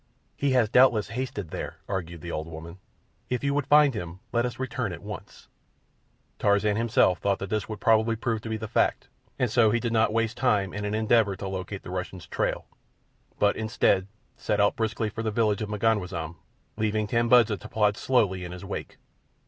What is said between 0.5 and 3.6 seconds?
has doubtless hastened there," argued the old woman. "If you